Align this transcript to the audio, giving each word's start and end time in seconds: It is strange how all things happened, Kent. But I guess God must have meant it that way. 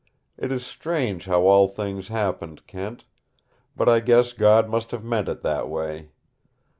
It 0.35 0.51
is 0.51 0.65
strange 0.65 1.25
how 1.25 1.43
all 1.45 1.67
things 1.67 2.07
happened, 2.07 2.65
Kent. 2.65 3.05
But 3.75 3.87
I 3.87 3.99
guess 3.99 4.33
God 4.33 4.67
must 4.67 4.89
have 4.89 5.03
meant 5.03 5.29
it 5.29 5.43
that 5.43 5.69
way. 5.69 6.09